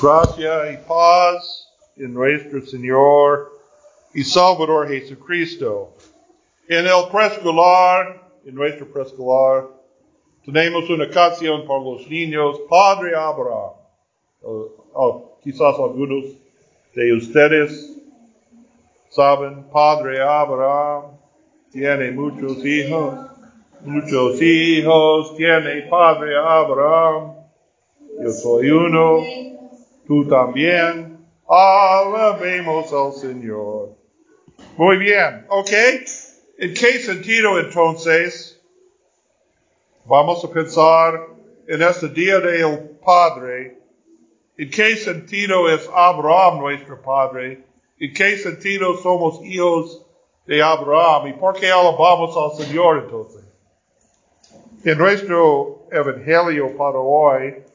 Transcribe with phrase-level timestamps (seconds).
[0.00, 3.52] Gracia y paz en nuestro Señor
[4.14, 5.90] y Salvador Jesucristo.
[6.68, 9.66] En el preescolar, en nuestro preescolar,
[10.44, 13.72] tenemos una canción para los niños, Padre Abraham.
[14.42, 16.24] O- o quizás algunos
[16.94, 17.94] de ustedes
[19.10, 21.18] saben, Padre Abraham
[21.70, 23.14] tiene muchos hijos,
[23.82, 27.34] muchos hijos tiene Padre Abraham.
[28.22, 29.22] Yo soy uno,
[30.10, 31.24] tú también.
[31.48, 33.90] Alabemos al Señor.
[34.76, 35.70] Muy bien, ok.
[36.58, 38.60] ¿En qué sentido entonces
[40.04, 41.28] vamos a pensar
[41.68, 43.78] en este día del Padre?
[44.58, 47.62] ¿En qué sentido es Abraham nuestro Padre?
[48.00, 50.04] ¿En qué sentido somos hijos
[50.44, 51.28] de Abraham?
[51.28, 53.44] ¿Y por qué alabamos al Señor entonces?
[54.84, 57.69] En nuestro Evangelio para hoy,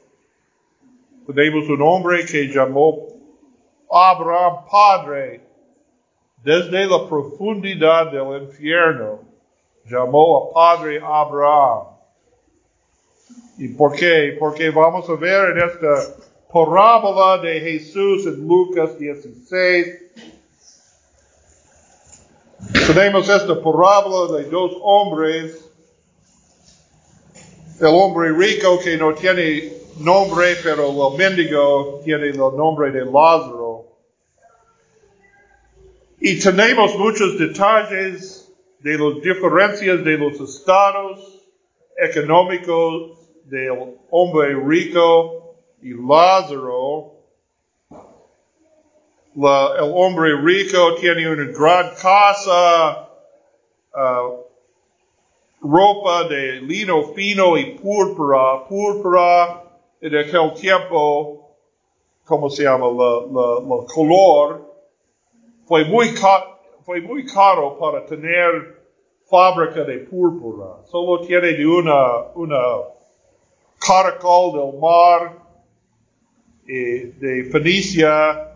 [1.25, 3.07] tenemos un hombre que llamó
[3.89, 5.41] Abraham Padre
[6.43, 9.21] desde la profundidad del infierno.
[9.85, 11.87] Llamó a Padre Abraham.
[13.57, 14.35] ¿Y por qué?
[14.39, 16.15] Porque vamos a ver en esta
[16.51, 19.87] parábola de Jesús en Lucas 16.
[22.87, 25.61] Tenemos esta parábola de dos hombres.
[27.79, 33.85] El hombre rico que no tiene nombre, pero el mendigo tiene el nombre de Lázaro.
[36.19, 41.45] Y tenemos muchos detalles de las diferencias de los estados
[41.97, 47.13] económicos del hombre rico y Lázaro.
[49.35, 53.09] El hombre rico tiene una gran casa,
[53.93, 54.29] ah,
[55.61, 58.65] ropa de lino fino y púrpura.
[58.67, 59.64] Púrpura
[60.01, 61.57] en aquel tiempo,
[62.25, 62.87] ¿cómo se llama?
[62.87, 64.73] La, la- la color
[65.65, 68.83] fue muy, ca- fue muy caro para tener
[69.29, 70.85] fábrica de púrpura.
[70.85, 72.61] Solo tiene de una, una
[73.79, 75.33] caracol del mar
[76.67, 78.51] eh, de Fenicia.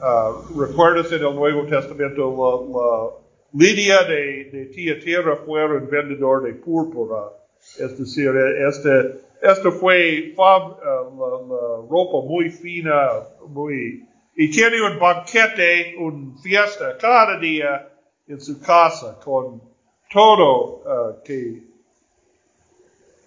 [0.00, 3.10] ah, ¿Recuerdas en el Nuevo Testamento la, la
[3.52, 7.30] Lidia de, de Tiatira fue un vendedor de púrpura?
[7.78, 8.30] Es decir,
[8.68, 13.10] este, este fue fab- ah, la, ropa muy fina,
[13.48, 14.06] muy...
[14.36, 17.88] Y tiene un banquete, una fiesta cada día
[18.28, 19.62] en su casa con
[20.10, 21.62] todo ah, que...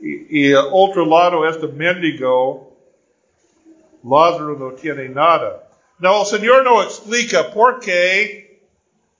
[0.02, 2.70] Y, y otro lado, este mendigo,
[4.04, 5.68] Lázaro no tiene nada.
[6.00, 8.62] No, el Señor no explica por qué,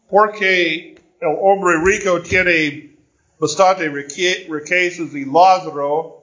[0.10, 2.96] por qué el hombre rico tiene
[3.38, 6.19] bastante riquezas y Lázaro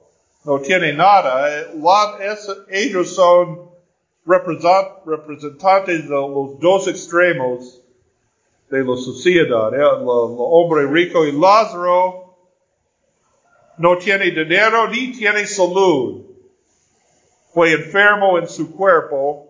[0.47, 1.31] no tiene nada.
[1.59, 3.69] Eh, la- es- ellos son
[4.25, 7.83] represent- representantes de los dos extremos
[8.69, 9.73] de la sociedad.
[9.73, 12.35] eh, El, el hombre rico y Lázaro
[13.77, 16.23] no tiene dinero ni tiene salud.
[17.53, 19.43] Fue enfermo en su cuerpo.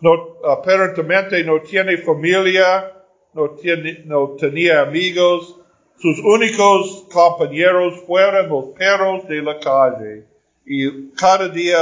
[0.00, 0.12] No,
[0.44, 2.92] aparentemente no tiene familia,
[3.32, 5.58] no, tiene, no tenía amigos.
[5.98, 10.24] Sus únicos compañeros fueron los perros de la calle.
[10.66, 11.78] Y cada día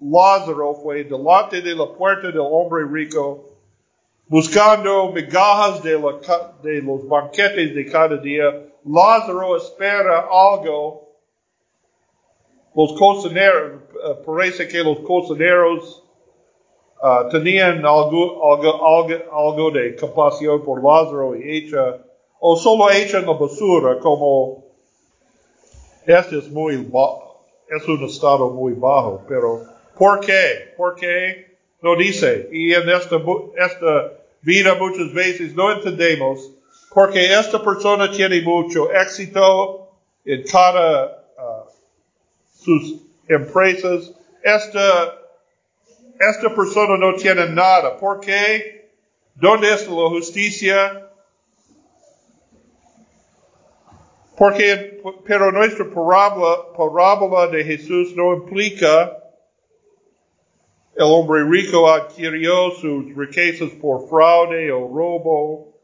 [0.00, 3.50] Lázaro fue delante de la puerta del hombre rico
[4.26, 5.98] buscando migajas de,
[6.80, 8.66] los banquetes de cada día.
[8.84, 11.08] Lázaro espera algo.
[12.74, 16.04] Los cocineros, eh, parece que los cocineros
[17.02, 21.98] ah, tenían algo, algo, de compasión por Lázaro y echa,
[22.40, 24.64] o solo echan la basura como
[26.06, 29.64] este es muy bajo, es un estado muy bajo, pero
[29.96, 30.74] ¿por qué?
[30.76, 31.56] ¿Por qué?
[31.82, 32.48] No dice.
[32.50, 33.16] Y en esta,
[33.56, 36.50] esta vida muchas veces no entendemos
[36.92, 39.92] porque esta persona tiene mucho éxito
[40.24, 41.64] en cada ah,
[42.52, 42.96] sus
[43.28, 44.12] empresas.
[44.42, 45.18] Esta,
[46.18, 47.96] esta persona no tiene nada.
[47.98, 48.90] ¿Por qué?
[49.34, 51.09] ¿Dónde está la justicia?
[54.40, 59.22] Porque, pero nuestra parábola, de Jesús no implica
[60.96, 65.74] el hombre rico adquirió sus riquezas por fraude o robo.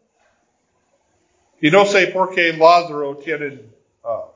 [1.60, 3.60] Y no sé por qué Lázaro tiene
[4.02, 4.32] ah,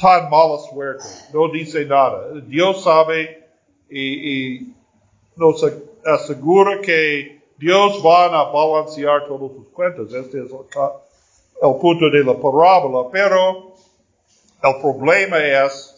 [0.00, 1.04] tan mala suerte.
[1.34, 2.40] No dice nada.
[2.46, 3.50] Dios sabe
[3.90, 4.74] y, y
[5.36, 5.62] nos
[6.06, 10.06] asegura que Dios va a balancear todas sus cuentas.
[10.14, 11.07] Este es el,
[11.62, 13.08] el punto de la parábola.
[13.10, 13.74] Pero
[14.62, 15.94] el problema es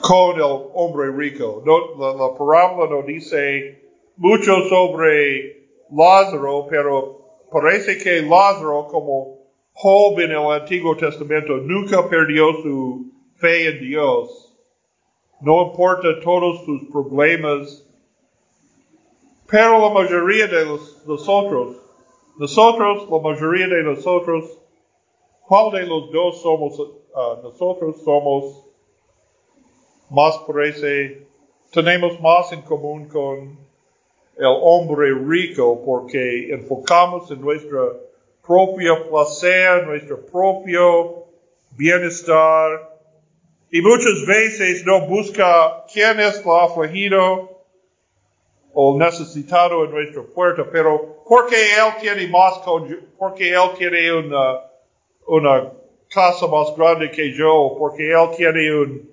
[0.00, 1.62] con el hombre rico.
[1.64, 3.82] La, la parábola no dice
[4.16, 7.20] mucho sobre Lázaro, pero
[7.50, 9.36] parece que Lázaro, como
[9.72, 14.54] Job en el Antiguo Testamento, nunca perdió su fe en Dios.
[15.40, 17.84] No importa todos sus problemas,
[19.46, 21.76] pero la mayoría de los, nosotros,
[22.38, 24.58] nosotros, la mayoría de nosotros,
[25.46, 26.78] ¿cuál de los dos somos?
[26.78, 28.66] Uh, nosotros somos
[30.10, 31.26] más parece,
[31.72, 33.58] tenemos más en común con
[34.36, 37.80] el hombre rico porque enfocamos en nuestra
[38.46, 41.24] propia placer, nuestro propio
[41.70, 42.98] bienestar
[43.70, 47.62] y muchas veces no busca quién es el afligido
[48.74, 52.60] o necesitado en nuestra puerta, pero porque él tiene más,
[53.18, 54.60] porque él tiene una,
[55.26, 55.72] una
[56.08, 59.10] casa más grande que yo, porque él tiene un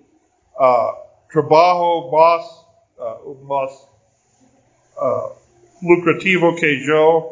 [0.59, 2.67] uh, trabajo más,
[2.97, 3.89] uh, más
[4.95, 5.33] uh,
[5.81, 7.29] lucrativo que yo.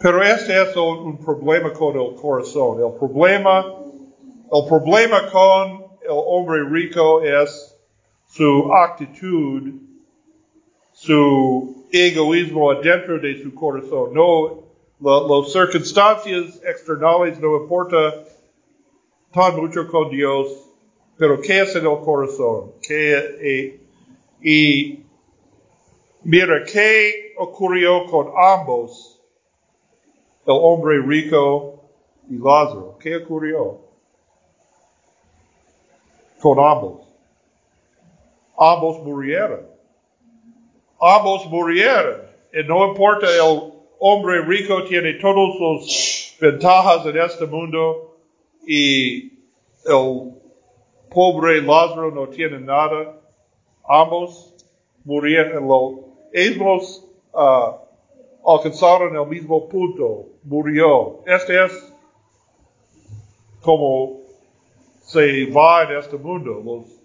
[0.00, 2.82] Pero este es un problema con el corazón.
[2.82, 3.64] El problema,
[4.50, 7.78] el problema con el hombre rico es
[8.26, 9.74] su actitud,
[10.92, 14.14] su egoísmo adentro de su corazón.
[14.14, 14.62] No,
[14.98, 18.24] las circunstancias externales no importa
[19.32, 20.70] tan mucho con Dios,
[21.18, 22.72] pero ¿qué es en el corazón?
[22.82, 23.80] ¿Qué, eh,
[24.42, 25.04] y
[26.24, 29.20] mira, ¿qué ocurrió con ambos?
[30.44, 31.82] El hombre rico
[32.28, 32.98] y Lázaro.
[32.98, 33.78] ¿Qué ocurrió?
[36.40, 37.06] Con ambos.
[38.58, 39.71] Ambos murieron.
[41.04, 42.22] Ambos murieron.
[42.52, 48.16] Y no importa, el hombre rico tiene todas sus ventajas en este mundo
[48.64, 49.32] y
[49.84, 50.32] el
[51.10, 53.18] pobre Lázaro no tiene nada.
[53.88, 54.54] Ambos
[55.04, 61.18] murieron, ellos uh, alcanzaron el mismo punto, murió.
[61.26, 61.92] Este es
[63.60, 64.20] como
[65.00, 66.62] se va en este mundo.
[66.64, 67.01] Los,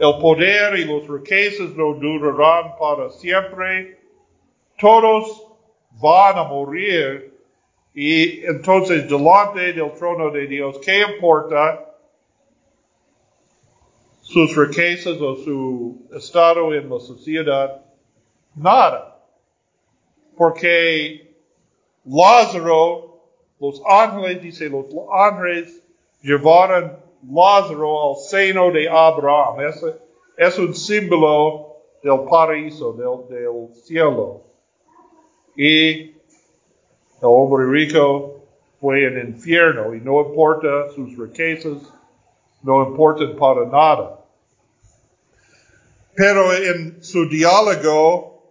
[0.00, 4.00] el poder y los riquezas no durarán para siempre.
[4.78, 5.46] Todos
[6.00, 7.32] van a morir
[7.94, 11.86] y entonces delante del trono de Dios, ¿qué importa?
[14.30, 17.82] sus riquezas o su estado en la sociedad,
[18.54, 19.20] nada.
[20.36, 21.34] Porque
[22.04, 23.24] Lázaro,
[23.58, 25.82] los ángeles, dice, los ángeles
[26.22, 26.96] llevaron
[27.28, 29.60] Lázaro al seno de Abraham.
[29.60, 29.84] Es,
[30.36, 34.42] es un símbolo del paraíso, del, cielo.
[35.56, 36.14] Y el
[37.22, 38.40] hombre rico
[38.80, 41.92] fue el infierno y no importa sus riquezas,
[42.62, 44.24] no importan para nada.
[46.14, 48.42] Pero en su diálogo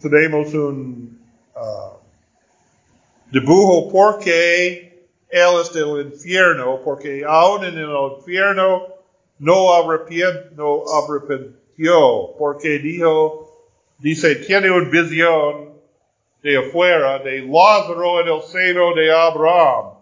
[0.00, 1.18] tenemos un
[1.56, 1.98] uh,
[3.32, 4.93] dibujo porque
[5.34, 8.86] él es del infierno, porque aún en el infierno
[9.40, 9.66] no,
[10.54, 13.50] no arrepintió, porque dijo,
[13.98, 15.74] dice, tiene una visión
[16.40, 19.94] de afuera de Lázaro en el seno de Abraham.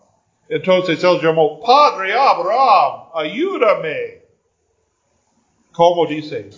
[0.51, 4.21] Entonces él llamó, Padre Abraham, ayúdame.
[5.73, 6.51] ¿Cómo dice?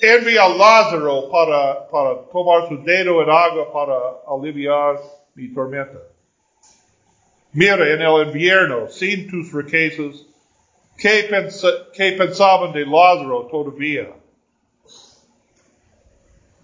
[0.00, 3.96] Envía a Lázaro para, para tomar su dedo en agua para
[4.28, 5.00] aliviar
[5.34, 6.13] mi tormenta.
[7.54, 10.26] Mira, en el invierno, sin tus riquezas,
[10.98, 11.28] ¿qué,
[11.94, 14.12] ¿qué pensaban de Lázaro todavía?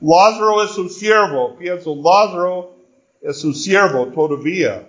[0.01, 1.57] Lázaro es su siervo.
[1.57, 2.75] Pienso, Lázaro
[3.23, 4.89] es su siervo todavía.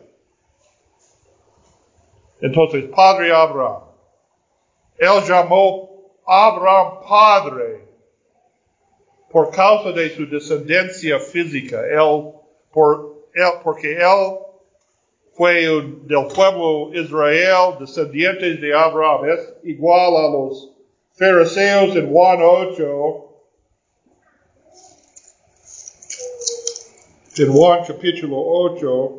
[2.41, 3.83] Entonces, Padre Abraham,
[4.97, 5.89] él llamó
[6.25, 7.85] Abraham padre
[9.29, 11.79] por causa de su descendencia física.
[11.85, 12.31] Él,
[13.63, 14.50] porque él
[15.41, 19.27] fue del pueblo Israel, descendientes de Abraham.
[19.27, 20.71] Es igual a los
[21.13, 23.25] fariseos en Juan 8.
[27.39, 29.17] En Juan capítulo 8.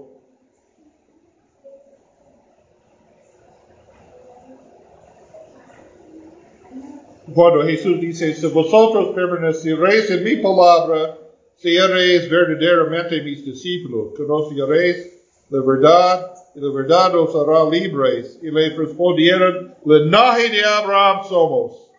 [7.34, 11.18] cuando Jesús dice, si vosotros permaneceréis en mi palabra,
[11.56, 15.11] seréis verdaderamente mis discípulos, conoceréis
[15.52, 18.38] la verdad y la verdad os hará libres.
[18.42, 21.90] Y le respondieron, linaje de Abraham somos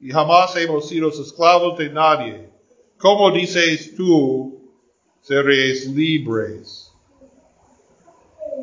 [0.00, 2.50] y jamás hemos sido esclavos de nadie.
[2.98, 4.70] ¿Cómo dices tú,
[5.22, 6.92] seréis libres?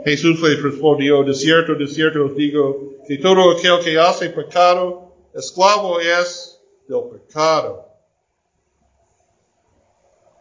[0.06, 5.14] Jesús le respondió, de cierto, de cierto os digo, que todo aquel que hace pecado,
[5.34, 7.88] esclavo es del pecado.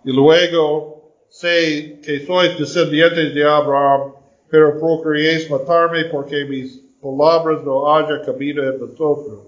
[0.05, 0.96] Y luego,
[1.41, 4.15] sé que sois descendientes de Abraham,
[4.49, 9.41] pero procuréis matarme porque mis palabras no haya cabida en vosotros.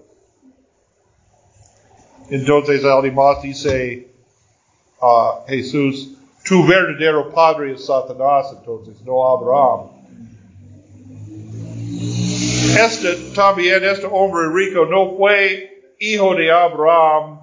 [2.29, 4.07] Entonces, además dice
[5.01, 6.11] uh, Jesús,
[6.45, 9.87] tu verdadero padre es Satanás, entonces, no Abraham.
[12.77, 17.39] Este también, este hombre rico no fue hijo de Abraham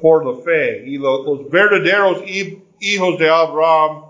[0.00, 0.82] por la fe.
[0.86, 2.24] Y los, los verdaderos
[2.82, 4.06] hijos de Abraham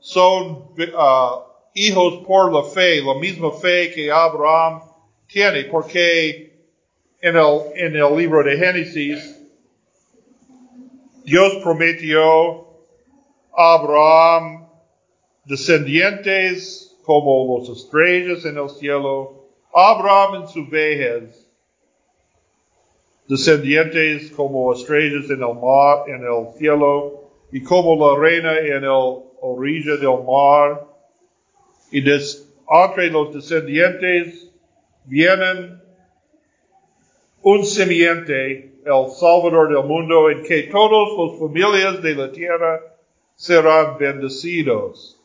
[0.00, 1.42] son uh,
[1.74, 4.82] hijos por la fe, la misma fe que Abraham
[5.28, 6.52] tiene, porque
[7.20, 9.36] en el, en el libro de Génesis,
[11.24, 12.66] Dios prometió
[13.56, 14.66] a Abraham
[15.44, 21.48] descendientes como los estrellas en el cielo, Abraham en su vejez,
[23.28, 27.17] descendientes como estrellas en el mar, en el cielo,
[27.52, 30.86] y como la reina en el orilla del mar,
[31.90, 34.50] y des, entre los descendientes
[35.04, 35.80] vienen
[37.42, 42.80] un semiente, el Salvador del mundo, en que todos los familias de la tierra
[43.34, 45.18] serán bendecidos.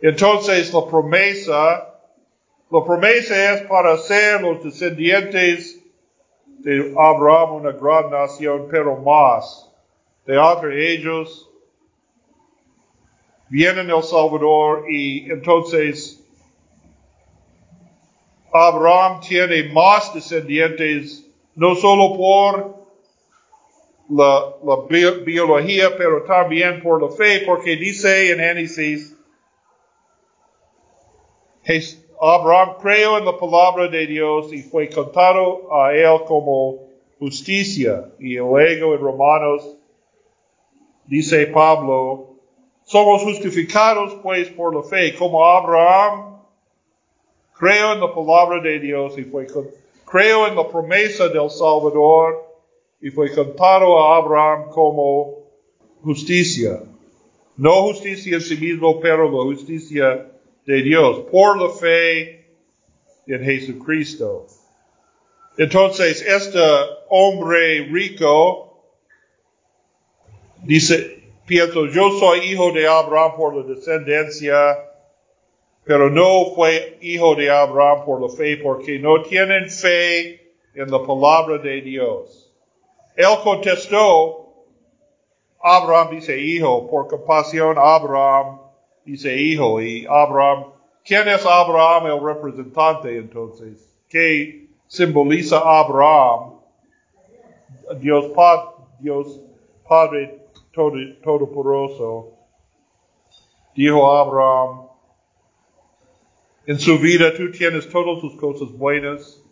[0.00, 1.94] Entonces la promesa,
[2.70, 5.80] la promesa es para ser los descendientes
[6.46, 9.70] de Abraham una gran nación, pero más
[10.26, 11.49] de entre ellos
[13.50, 16.24] vienen el Salvador y entonces
[18.52, 22.80] Abraham tiene más descendientes, no solo por
[24.08, 24.54] la,
[25.24, 29.16] biología, pero también por la fe, porque dice en Génesis,
[32.20, 36.88] Abraham creyó en la palabra de Dios y fue contado a él como
[37.18, 38.10] justicia.
[38.18, 39.76] Y luego en Romanos
[41.06, 42.29] dice Pablo,
[42.90, 46.40] somos justificados pues por la fe, como Abraham
[47.56, 49.46] creo en la palabra de Dios y fue
[50.04, 52.44] creo en la promesa del Salvador
[53.00, 55.38] y fue contado a Abraham como
[56.02, 56.82] justicia.
[57.56, 60.28] No justicia en sí mismo, pero la justicia
[60.66, 62.44] de Dios por la fe
[63.28, 64.48] en Jesucristo.
[65.56, 66.58] Entonces, este
[67.08, 68.82] hombre rico
[70.64, 71.19] dice,
[71.50, 74.78] pienso, yo soy hijo de Abraham por la descendencia,
[75.82, 81.02] pero no fue hijo de Abraham por la fe, porque no tienen fe en la
[81.04, 82.52] palabra de Dios.
[83.16, 84.46] Él contestó,
[85.60, 88.60] Abraham dice hijo, por compasión Abraham
[89.04, 90.66] dice hijo, y Abraham,
[91.04, 93.92] ¿quién es Abraham el representante entonces?
[94.08, 96.60] ¿Qué simboliza Abraham?
[97.98, 98.26] Dios,
[99.00, 99.40] Dios
[99.88, 100.39] Padre
[101.22, 102.32] todopoderoso,
[103.74, 104.88] dijo Abraham,
[106.66, 109.42] en su vida tú tienes todas sus cosas buenas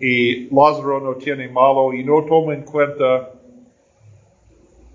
[0.00, 3.32] y Lázaro no tiene malo y no toma en cuenta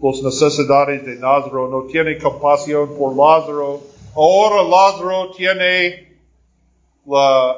[0.01, 3.79] las necesidades de Lázaro, no tiene compasión por Lázaro.
[4.15, 6.17] Ahora Lázaro tiene
[7.05, 7.55] la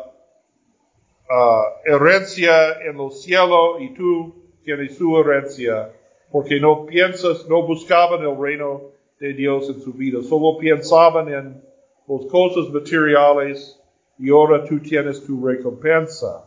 [1.30, 5.90] uh, herencia en los cielos y tú tienes su herencia
[6.34, 8.82] porque no piensas, no buscaban el reino
[9.20, 11.64] de Dios en su vida, solo pensaban en
[12.08, 13.80] las cosas materiales
[14.18, 16.44] y ahora tú tienes tu recompensa.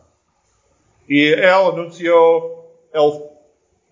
[1.07, 3.13] Y él anunció el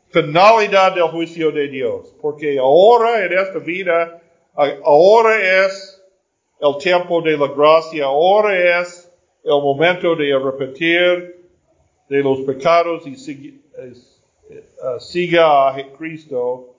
[0.09, 4.21] finalidad del juicio de Dios, porque ahora en esta vida,
[4.83, 6.03] ahora es
[6.59, 9.09] el tiempo de la gracia, ahora es
[9.45, 11.37] el momento de arrepentir
[12.09, 14.14] de los pecados y uh,
[14.99, 16.75] siga a Cristo,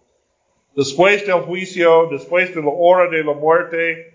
[0.74, 4.14] después del juicio, después de la hora de la muerte,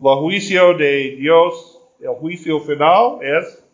[0.00, 3.64] el juicio de Dios, el juicio final es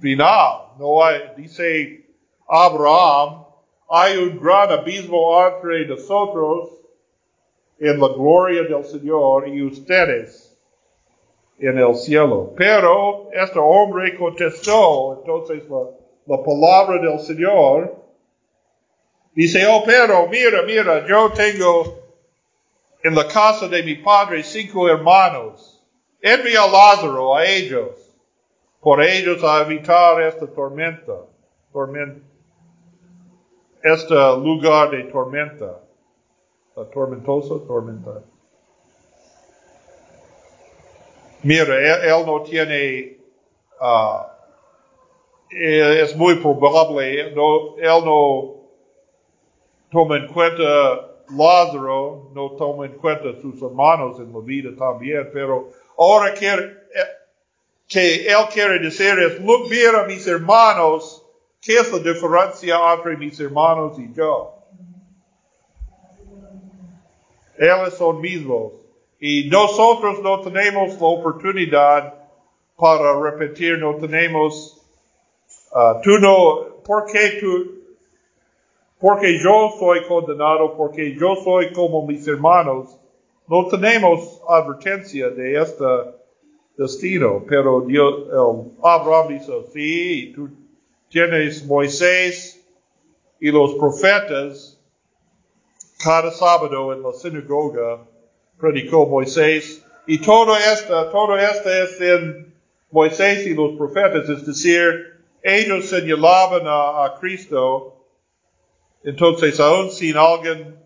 [0.00, 0.72] final.
[0.78, 2.04] No hay, dice
[2.46, 3.44] Abraham,
[3.88, 6.70] hay un gran abismo entre nosotros
[7.78, 10.58] en la gloria del Señor y ustedes
[11.58, 12.52] en el cielo.
[12.56, 17.96] Pero este hombre contestó, entonces la, la palabra del Señor,
[19.34, 21.98] dice, oh pero mira, mira, yo tengo
[23.02, 25.82] en la casa de mi padre cinco hermanos.
[26.20, 27.90] Envía a Lázaro a ellos,
[28.80, 31.12] por ellos a evitar esta tormenta,
[31.72, 32.34] tormenta
[33.84, 35.78] este lugar de tormenta,
[36.94, 38.22] tormentoso, tormenta.
[41.42, 43.18] Mira, él, él no tiene, eh,
[45.50, 48.54] es muy probable, no, él no
[49.90, 50.64] toma en cuenta
[51.30, 57.04] Lázaro, no toma en cuenta sus hermanos en la vida también, pero ahora quiere, eh,
[57.88, 61.24] que él quiere decir es, look bien a mis hermanos,
[61.60, 64.54] ¿qué es la diferencia entre mis hermanos y yo?
[67.58, 68.72] Ellos son mismos.
[69.20, 72.14] Y nosotros no tenemos la oportunidad
[72.76, 74.83] para repetir, no tenemos,
[75.74, 77.74] uh, tú no, ¿por qué tú,
[79.00, 82.98] porque yo soy condenado, porque yo soy como mis hermanos,
[83.46, 85.84] no tenemos advertencia de este
[86.78, 90.48] destino, pero Dios, el Abraham dice, sí, tú
[91.10, 92.64] tienes Moisés
[93.40, 94.80] y los profetas,
[96.02, 98.06] cada sábado en la sinagoga
[98.58, 102.54] predicó Moisés, y todo esto, todo esto es en
[102.90, 105.13] Moisés y los profetas, es decir,
[105.44, 108.06] ellos señalaban a, a Cristo,
[109.04, 110.82] entonces aún sin alguien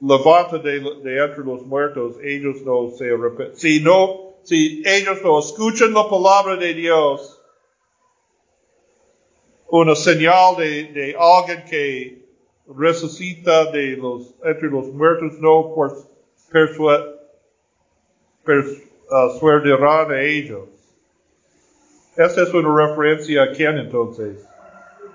[0.00, 3.56] levanta de, de, entre los muertos, ellos no se arrepienten.
[3.56, 7.40] Si no, si ellos no escuchan la palabra de Dios,
[9.68, 12.24] una señal de, de alguien que
[12.66, 15.72] resucita de los, entre los muertos, no
[18.44, 20.68] persuadirán a ellos.
[22.16, 24.46] Esta es una referencia a quién entonces?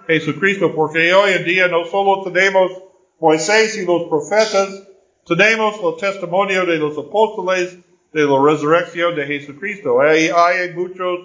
[0.07, 2.71] Jesucristo, porque hoy en día no solo tenemos
[3.19, 4.87] Moisés y los profetas,
[5.25, 7.77] tenemos el testimonio de los apóstoles
[8.11, 10.01] de la resurrección de Jesucristo.
[10.01, 11.19] Hay, hay muchos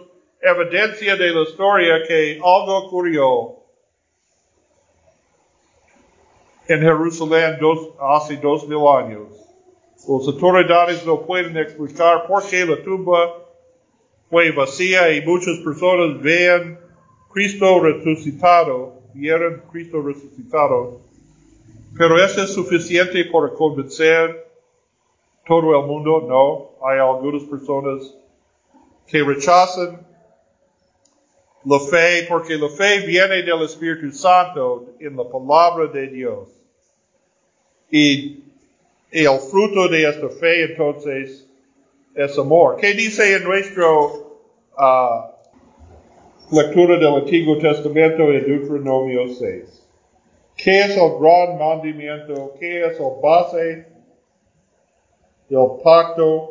[0.44, 3.56] evidencia de la historia que algo ocurrió
[6.68, 9.28] en Jerusalén dos, hace dos mil años.
[9.96, 13.43] Las autoridades no pueden explicar por qué la tumba
[14.30, 16.78] fue vacía y muchas personas ven
[17.32, 21.00] Cristo resucitado, vieron Cristo resucitado,
[21.96, 24.44] pero eso es suficiente para convencer
[25.46, 26.86] todo el mundo, no.
[26.86, 28.14] Hay algunas personas
[29.06, 30.00] que rechazan
[31.64, 36.48] la fe, porque la fe viene del Espíritu Santo en la palabra de Dios.
[37.90, 38.42] Y
[39.10, 41.43] el fruto de esta fe entonces
[42.14, 42.76] es amor.
[42.76, 44.40] ¿Qué dice en nuestro
[44.78, 49.86] uh, lectura del Antiguo Testamento en Deuteronomio 6?
[50.56, 52.54] ¿Qué es el gran mandamiento?
[52.58, 53.86] ¿Qué es el base
[55.48, 56.50] del pacto?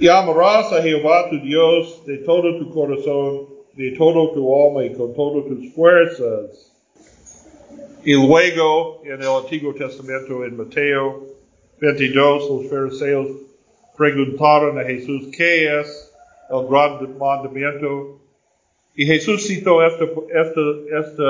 [0.00, 4.92] Y amarás a Jehová tu Dios de todo tu corazón de todo tu alma y
[4.92, 6.77] con todas tus fuerzas.
[8.04, 11.22] Y luego, en el Antiguo Testamento, en Mateo
[11.80, 13.28] 22, los fariseos
[13.96, 16.12] preguntaron a Jesús qué es
[16.50, 18.18] el gran mandamiento.
[18.94, 21.22] Y Jesús citó este, este, este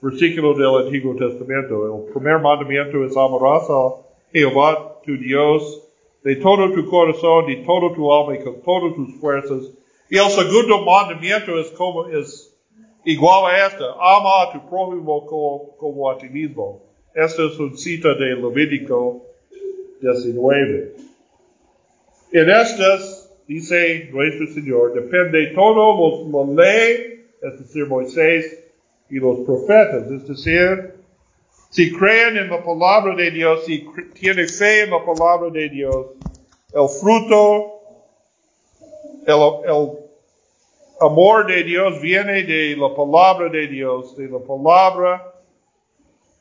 [0.00, 2.06] versículo del Antiguo Testamento.
[2.06, 3.94] El primer mandamiento es amarás a
[4.32, 5.82] Jehová tu Dios
[6.22, 9.72] de todo tu corazón, de todo tu alma y con todas tus fuerzas
[10.10, 12.49] y el segundo mandamiento es como, es
[13.04, 15.26] igual a este, ama a tu prójimo
[15.78, 16.82] como, a ti mismo.
[17.14, 19.26] Esta es una cita de Levítico
[20.00, 20.94] 19.
[22.32, 28.64] En estas, dice nuestro Señor, depende todo los, ley, es decir, Moisés
[29.08, 30.94] y los profetas, es decir,
[31.70, 33.84] si creen en la palabra de Dios, si
[34.14, 36.06] tienen fe en la palabra de Dios,
[36.72, 37.80] el fruto
[39.26, 39.34] el,
[39.66, 39.99] el,
[41.00, 45.34] amor de Dios viene de la palabra de Dios, de la palabra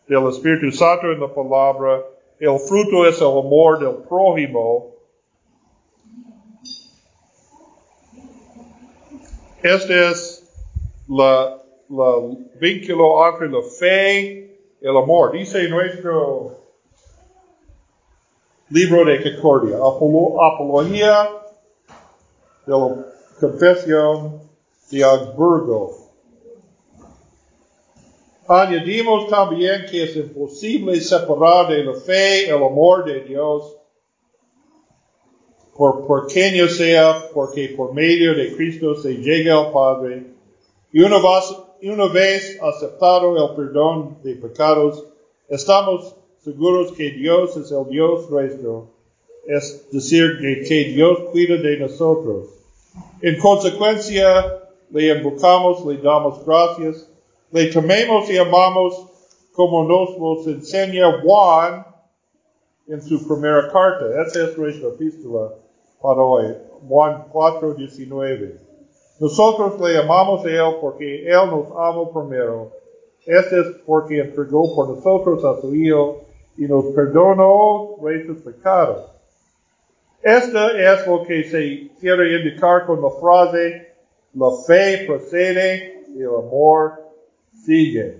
[0.08, 2.04] del Espíritu Santo en la palabra.
[2.40, 4.96] El fruto es el amor del prójimo.
[9.64, 10.46] Este es
[11.08, 12.16] la, la
[12.60, 15.32] vínculo entre la fe y el amor.
[15.32, 16.58] Dice nuestro
[18.70, 21.30] libro de Concordia, Apología
[22.66, 23.06] de la
[23.40, 24.49] Confesión
[24.90, 26.10] de Augsburgo.
[28.48, 33.76] Añadimos también que es imposible separar de la fe el amor de Dios,
[35.78, 40.26] por pequeño sea, porque por medio de Cristo se llega al Padre,
[40.92, 45.06] y una vez, una vez aceptado el perdón de pecados,
[45.48, 48.88] estamos seguros que Dios es el Dios nuestro,
[49.46, 52.48] es decir, que Dios cuida de nosotros.
[53.22, 54.59] En consecuencia,
[54.92, 57.10] le invocamos, le damos gracias,
[57.52, 59.08] le tememos y amamos
[59.54, 61.86] como nos los enseña Juan
[62.88, 64.22] en su primera carta.
[64.26, 65.54] Esa es nuestra epístola
[66.02, 66.56] para hoy,
[66.88, 68.56] Juan 4, 19.
[69.20, 72.72] Nosotros le amamos a Él porque Él nos amó primero.
[73.26, 76.22] Este es porque entregó por nosotros a su Hijo
[76.58, 79.12] y nos perdonó nuestros pecados.
[80.22, 83.89] Esto es lo que se quiere indicar con la frase,
[84.34, 86.94] la fe procede y el amor
[87.66, 88.18] sigue.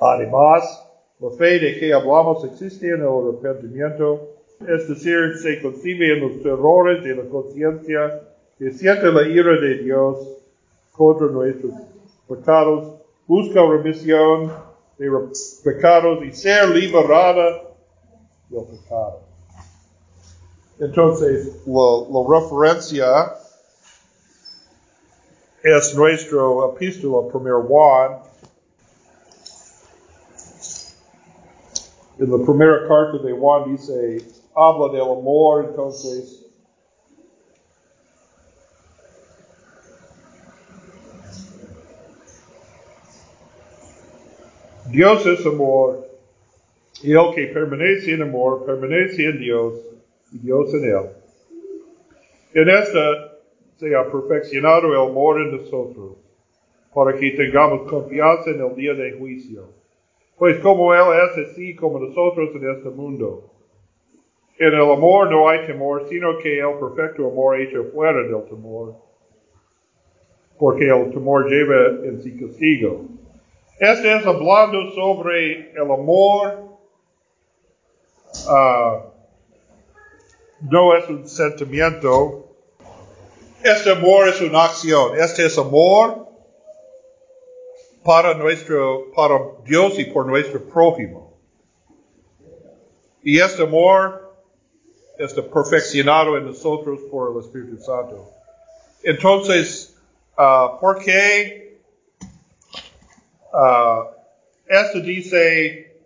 [0.00, 0.84] Además,
[1.20, 4.28] la fe de que hablamos existe en el arrepentimiento,
[4.60, 8.22] es decir, se concibe en los errores de la conciencia
[8.58, 10.18] que siente la ira de Dios
[10.92, 11.72] contra nuestros
[12.28, 12.94] pecados,
[13.26, 14.52] busca remisión
[14.98, 15.10] de
[15.64, 17.62] pecados y ser liberada
[18.48, 19.20] del pecado.
[20.80, 23.34] Entonces, la, referencia
[25.62, 28.20] es nuestro epístola primer Juan.
[32.18, 34.18] En la primera carta de Juan dice,
[34.54, 36.44] habla del amor, entonces,
[44.90, 46.08] Dios es amor,
[47.02, 49.74] y el que permanece en amor, permanece en Dios,
[50.32, 51.10] y Dios en él.
[52.54, 53.27] En esta
[53.78, 56.16] se ha perfeccionado el amor en nosotros,
[56.92, 59.68] para que tengamos confianza en el día de juicio.
[60.36, 63.52] Pues como Él es así como nosotros en este mundo.
[64.58, 68.96] En el amor no hay temor, sino que el perfecto amor hecho fuera del temor.
[70.58, 73.04] Porque el temor lleva en sí castigo.
[73.78, 76.68] Este es hablando sobre el amor
[78.48, 79.08] uh,
[80.68, 82.47] no es un sentimiento.
[83.62, 85.18] Este amor es una acción.
[85.18, 86.28] Este es amor
[88.04, 91.36] para nuestro, para Dios y por nuestro prójimo.
[93.22, 94.32] Y este amor
[95.18, 98.30] está perfeccionado en nosotros por el Espíritu Santo.
[99.02, 99.96] Entonces,
[100.38, 101.80] uh, ¿por qué
[103.52, 104.04] uh,
[104.68, 106.00] esto dice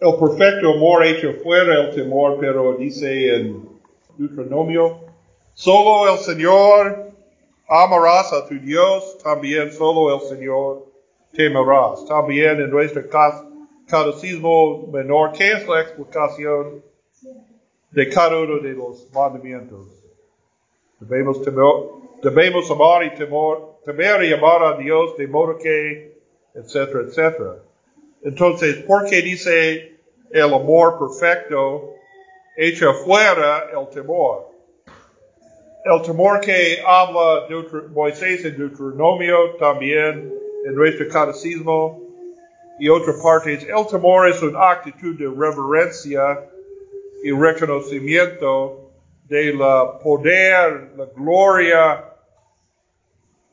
[0.00, 3.68] el perfecto amor hecho fuera el temor, pero dice en
[4.16, 5.03] Deuteronomio,
[5.54, 7.12] solo el Señor
[7.68, 10.86] amarás a tu Dios, también solo el Señor
[11.32, 12.04] temerás.
[12.06, 13.02] También en nuestro
[13.88, 16.82] catecismo menor, ¿qué es la explicación
[17.90, 19.88] de cada uno de los mandamientos?
[21.00, 21.40] Debemos,
[22.22, 26.18] debemos amar y temor, temer y amar a Dios de modo que,
[26.54, 27.56] etcétera, etcétera.
[28.22, 29.94] Entonces, ¿por qué dice
[30.34, 31.94] el amor perfecto
[32.56, 34.50] echa fuera el temor.
[35.84, 37.46] El temor que habla
[37.92, 40.32] Moisés en Deuteronomio, también
[40.64, 42.00] en nuestro catecismo
[42.80, 46.48] y otras partes, el temor es una actitud de reverencia
[47.22, 48.92] y reconocimiento
[49.24, 52.02] de la poder, la gloria,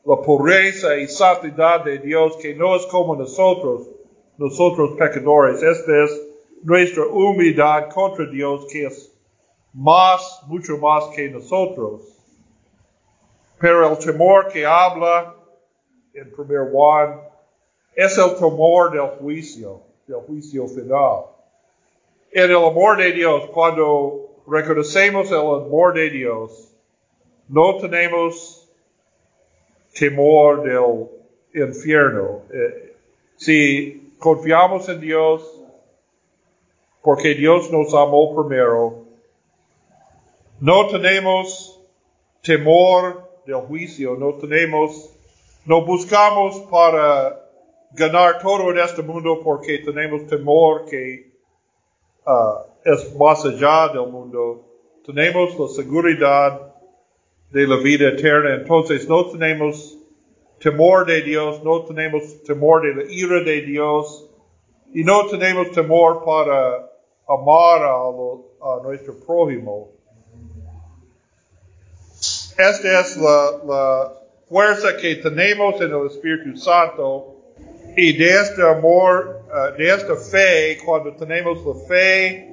[0.06, 3.90] la pureza y santidad de Dios que no es como nosotros,
[4.38, 5.62] nosotros pecadores.
[5.62, 6.22] Este es
[6.62, 9.12] nuestra humildad contra Dios que es
[9.74, 12.11] más, mucho más que nosotros.
[13.62, 15.36] Pero el temor que habla
[16.12, 17.20] en primer Juan
[17.94, 21.26] es el temor del juicio, del juicio final.
[22.32, 26.74] En el amor de Dios, cuando reconocemos el amor de Dios,
[27.46, 28.68] no tenemos
[29.94, 32.42] temor del infierno.
[32.52, 32.96] Eh,
[33.36, 35.60] si confiamos en Dios,
[37.00, 39.04] porque Dios nos amó primero.
[40.58, 41.80] No tenemos
[42.42, 45.10] temor del juicio, no tenemos,
[45.66, 47.40] no buscamos para
[47.92, 51.32] ganar todo en este mundo porque tenemos temor que
[52.26, 54.64] uh, es más allá del mundo.
[55.04, 56.74] Tenemos la seguridad
[57.50, 59.98] de la vida eterna, entonces no tenemos
[60.58, 64.30] temor de Dios, no tenemos temor de la ira de Dios
[64.94, 66.88] y no tenemos temor para
[67.28, 69.90] amar a, nuestro prójimo.
[72.70, 74.12] Esta es la,
[74.48, 77.34] fuerza que tenemos en el Espíritu Santo
[77.96, 82.46] y de este amor, uh, de esta fe, cuando tenemos la fe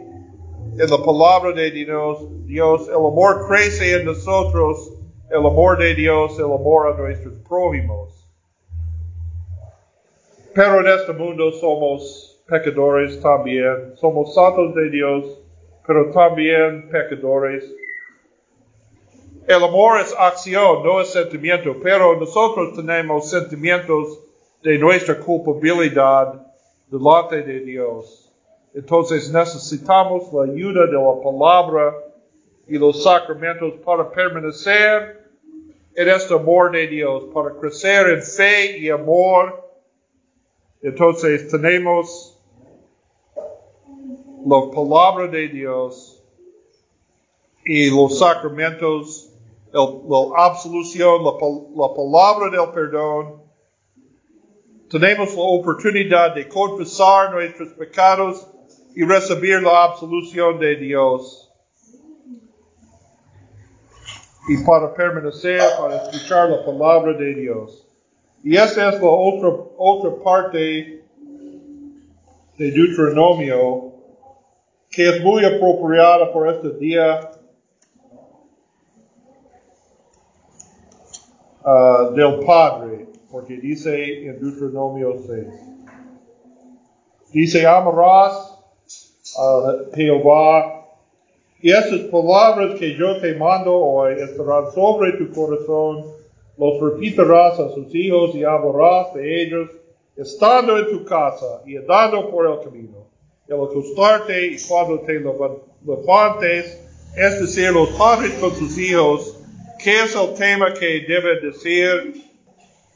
[0.79, 4.93] en la palabra de Dios, Dios, el amor crece en nosotros,
[5.29, 8.27] el amor de Dios, el amor a nuestros prójimos.
[10.55, 13.95] Pero en este mundo somos pecadores también.
[13.95, 15.39] Somos santos de Dios,
[15.85, 17.63] pero también pecadores.
[19.49, 24.19] El amor es acción, no es sentimiento, pero nosotros tenemos sentimientos
[24.61, 26.45] de nuestra culpabilidad
[26.87, 28.31] delante de Dios.
[28.75, 31.95] Entonces necesitamos la ayuda de la palabra
[32.67, 35.27] y los sacramentos para permanecer
[35.95, 39.67] en este amor de Dios, para crecer en fe y amor.
[40.83, 42.39] Entonces tenemos
[44.45, 46.23] la palabra de Dios
[47.65, 49.28] y los sacramentos,
[49.71, 53.43] la absolución, la, la palabra del perdón.
[54.89, 58.47] Tenemos la oportunidad de confesar nuestros pecados
[58.95, 61.51] y recibir la absolución de Dios.
[64.47, 67.87] Y para permanecer, para escuchar la palabra de Dios.
[68.43, 71.03] Y esa es la otra, otra parte
[72.57, 73.93] de Deuteronomio
[74.89, 77.31] que es muy apropiada por este día
[81.69, 85.47] uh, del Padre, porque dice en Deuteronomio 6.
[87.31, 88.57] Dice, amarás
[89.37, 90.75] a Jehová.
[91.61, 96.05] Y estas palabras que yo te mando hoy estarán sobre tu corazón,
[96.57, 99.69] los repetirás a sus hijos y hablarás de ellos,
[100.15, 103.07] estando en tu casa y andando por el camino,
[103.47, 106.81] el acostarte y cuando te levantes,
[107.15, 109.38] es decir, los padres con sus hijos,
[109.79, 112.13] ¿qué es el tema que debe decir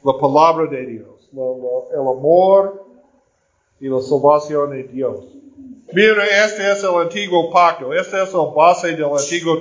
[0.04, 1.14] la palabra de Dios?
[1.34, 2.86] el amor
[3.80, 5.24] y la salvación de Dios.
[5.92, 9.58] Mira, este es el antiguo pacto, este es el base del antiguo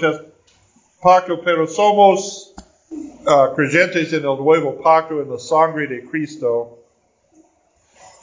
[1.01, 2.53] pacto, pero somos
[2.91, 6.79] uh, creyentes en el nuevo pacto, en la sangre de Cristo.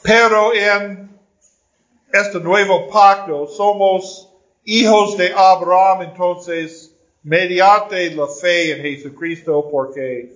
[0.01, 1.09] Pero en
[2.11, 4.29] este nuevo pacto somos
[4.65, 6.90] hijos de Abraham, entonces,
[7.23, 10.33] mediante la fe en Jesucristo, porque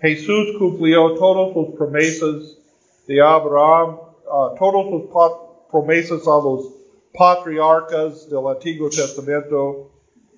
[0.00, 2.58] Jesús cumplió todas las promesas
[3.06, 5.32] de Abraham, uh, todas las
[5.70, 6.70] promesas a los
[7.12, 9.90] patriarcas del Antiguo Testamento.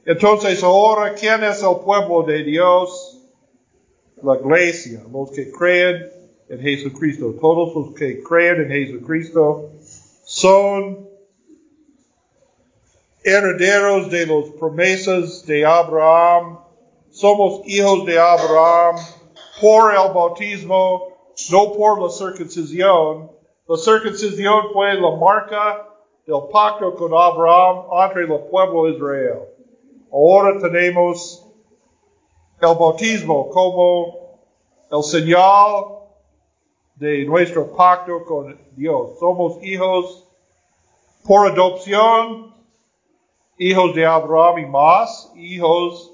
[0.05, 3.20] Entonces ahora, ¿quién es el pueblo de Dios?
[4.22, 6.11] La iglesia, los que creen
[6.48, 7.35] en Jesucristo.
[7.40, 9.70] Todos los que creen en Jesucristo
[10.24, 11.13] son
[13.24, 16.58] herederos de las promesas de Abraham.
[17.10, 18.96] Somos hijos de Abraham
[19.60, 21.08] por el bautismo,
[21.50, 23.30] no por la circuncisión.
[23.66, 25.88] La circuncisión fue la marca
[26.26, 29.48] del pacto con Abraham entre el pueblo Israel.
[30.12, 31.46] Ahora tenemos
[32.60, 34.38] el bautismo como
[34.90, 35.98] el señal
[36.96, 39.18] de nuestro pacto con Dios.
[39.18, 40.28] Somos hijos
[41.26, 42.53] por adopción,
[43.58, 46.12] hijos de Abraham y más, hijos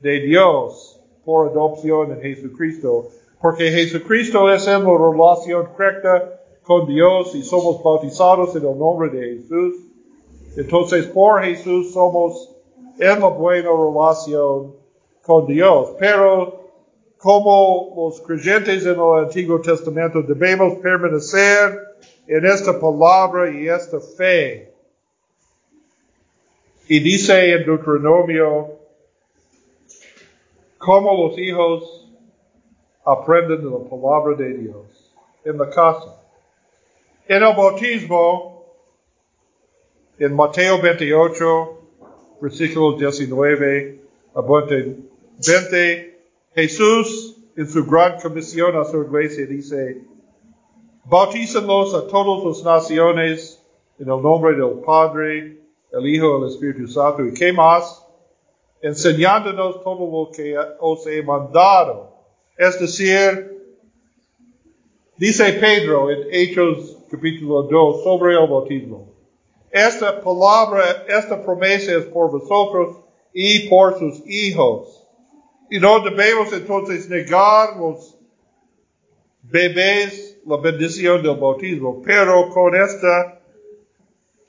[0.00, 3.08] de Dios por adopción en Jesucristo.
[3.40, 9.10] Porque Jesucristo es en la relación correcta con Dios y somos bautizados en el nombre
[9.10, 9.74] de Jesús.
[10.56, 12.54] Entonces por Jesús somos
[12.98, 14.74] en la buena relación
[15.22, 15.90] con Dios.
[15.98, 16.62] Pero
[17.18, 21.78] como los creyentes en el Antiguo Testamento debemos permanecer
[22.26, 24.71] en esta palabra y esta fe.
[26.94, 28.78] Y dice en Deuteronomio,
[30.76, 32.06] como los hijos
[33.02, 36.22] aprenden de la palabra de Dios en la casa.
[37.26, 38.66] En el bautismo,
[40.18, 41.80] en Mateo 28,
[42.42, 44.02] versículos 19
[44.34, 46.18] a 20,
[46.54, 50.02] Jesús en su gran comisión a su iglesia dice,
[51.06, 53.64] bautízanos a todas las naciones
[53.98, 55.61] en el nombre del Padre,
[55.92, 57.24] el Hijo el Espíritu Santo.
[57.24, 58.04] ¿Y qué más?
[58.80, 62.16] Enseñándonos todo lo que os he mandado.
[62.56, 63.76] Es decir,
[65.16, 69.12] dice Pedro en Hechos capítulo 2 sobre el bautismo.
[69.70, 72.96] Esta palabra, esta promesa es por vosotros
[73.32, 75.06] y por sus hijos.
[75.70, 78.18] Y no debemos entonces negar los
[79.42, 83.41] bebés la bendición del bautismo, pero con este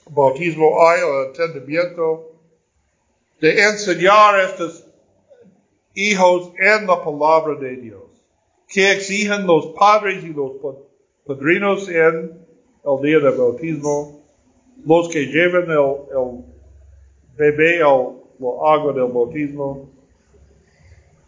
[0.10, 2.32] bautismo hay el entendimiento
[3.40, 4.86] de enseñar a estos
[5.96, 8.04] hijos en la palabra de Dios,
[8.68, 10.54] que exigen los padres y los
[11.26, 12.46] padrinos en
[12.86, 14.22] el día del bautismo,
[14.86, 16.44] los que lleven el,
[17.38, 18.16] bebé al
[18.66, 19.90] agua del bautismo,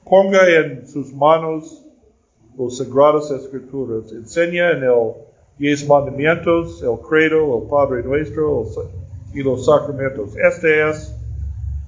[0.04, 1.84] ponga en sus manos
[2.58, 5.14] los sagradas escrituras, enseña en el
[5.58, 8.66] diez mandamientos, el credo, el Padre Nuestro
[9.34, 10.36] y los sacramentos.
[10.38, 11.16] Esta es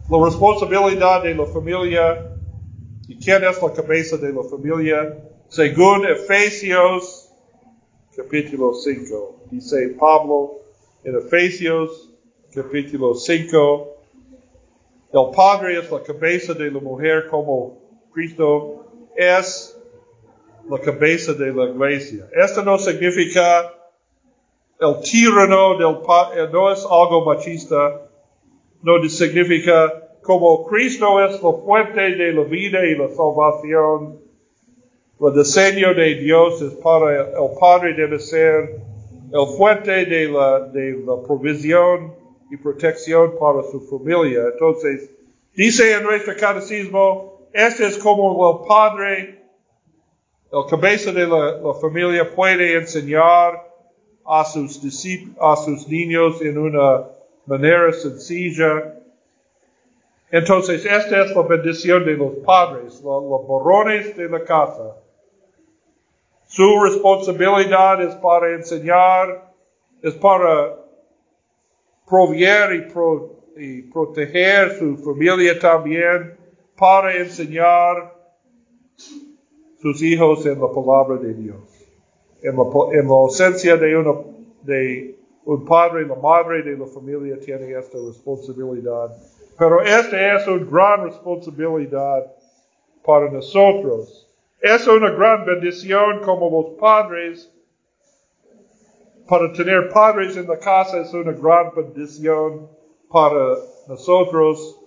[0.10, 2.34] la responsabilidad de la familia.
[3.08, 5.18] ¿Y quién es la cabeza de la familia?
[5.48, 7.28] Según Efesios
[8.18, 9.44] capítulo 5.
[9.52, 10.62] Dice Pablo
[11.04, 12.12] en Efesios,
[12.52, 13.88] capítulo 5.
[15.14, 17.78] El padre es la cabeza de la mujer como
[18.12, 19.77] Cristo es
[20.70, 22.28] la cabeza de la iglesia.
[22.34, 23.74] Esto no significa
[24.80, 28.02] el tirano del padre, no es algo machista,
[28.84, 34.20] no significa como Cristo es la fuente de la vida y la salvación,
[35.20, 38.80] el diseño de Dios es para el Padre debe ser
[39.34, 42.14] el fuente de la, de la provisión
[42.52, 44.44] y protección para su familia.
[44.54, 45.10] Entonces,
[45.56, 49.44] dice en nuestro catecismo, este es como el Padre,
[50.52, 53.64] el cabeza de la, la familia puede enseñar
[54.26, 54.80] a sus,
[55.40, 57.06] a sus niños en una
[57.46, 58.98] manera sencilla
[60.30, 64.98] entonces, esta es la bendición de los padres, los, borrones de la casa.
[66.48, 69.54] Su responsabilidad es para enseñar,
[70.02, 70.76] es para
[72.08, 72.74] proveer
[73.58, 76.38] y, y proteger su familia también,
[76.78, 78.14] para enseñar
[79.94, 81.60] sus hijos en la palabra de Dios.
[82.42, 84.26] En la, en la ausencia de, uno,
[84.64, 89.12] de un padre, la madre de la familia tiene esta responsabilidad
[89.58, 92.32] pero esta es una gran responsabilidad
[93.04, 94.28] para nosotros.
[94.62, 97.52] Es una gran bendición como los padres.
[99.28, 102.70] Para tener padres en la casa es una gran bendición
[103.12, 103.56] para
[103.88, 104.80] nosotros.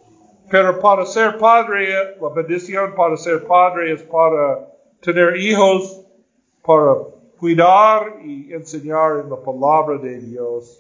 [0.49, 4.69] Pero para ser padre, la bendición para ser padre es para
[5.01, 6.03] tener hijos,
[6.65, 6.95] para
[7.39, 10.79] cuidar y enseñar en la palabra de Dios.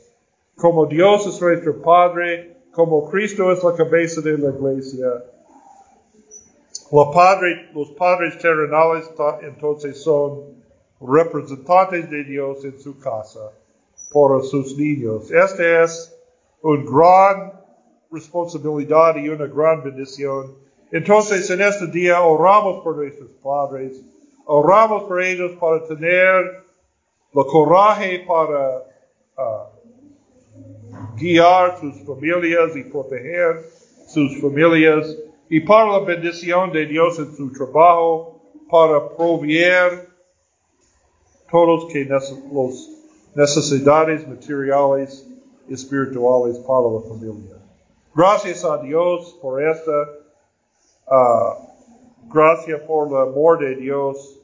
[0.56, 5.06] Como Dios es nuestro Padre, como Cristo es la cabeza de la iglesia,
[6.92, 9.10] los padres terrenales
[9.42, 10.60] entonces son
[11.00, 13.52] representantes de Dios en su casa
[14.12, 15.30] por sus niños.
[15.30, 16.14] Esta es
[16.62, 17.52] una gran
[18.10, 20.54] responsabilidad y una gran bendición.
[20.90, 24.02] Entonces en este día oramos por nuestros padres,
[24.46, 26.64] oramos por ellos para tener
[27.32, 28.84] el coraje para
[29.36, 29.70] ah,
[31.16, 33.64] guiar sus familias y proteger
[34.06, 35.16] sus familias
[35.48, 40.08] y para la bendición de Dios en su trabajo, para proveer
[41.50, 42.32] todos que las
[43.34, 45.26] necesidades materiales
[45.68, 47.56] y espirituales para la familia.
[48.14, 50.08] Gracias a Dios por esta,
[51.10, 51.69] uh,
[52.32, 54.38] gracias por el amor de Dios,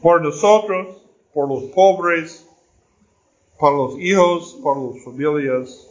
[0.00, 1.02] por nosotros,
[1.32, 2.46] por los pobres,
[3.58, 5.90] para los hijos, para las familias.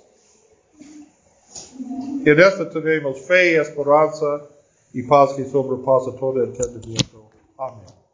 [2.26, 4.48] En esto tenemos fe, esperanza
[4.94, 7.26] y paz que sobrepasa todo entendimiento.
[7.58, 8.05] Amén.